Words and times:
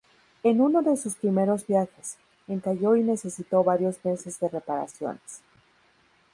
En 0.41 0.61
uno 0.61 0.81
de 0.81 0.97
sus 0.97 1.13
primeros 1.13 1.67
viajes, 1.67 2.17
encalló 2.47 2.95
y 2.95 3.03
necesitó 3.03 3.63
varios 3.63 4.03
meses 4.03 4.39
de 4.39 4.49
reparaciones. 4.49 5.41